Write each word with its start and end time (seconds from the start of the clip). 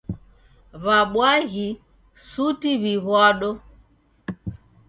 W'abwaghi 0.83 1.65
suti 2.27 2.71
w'iw'ado. 2.81 3.49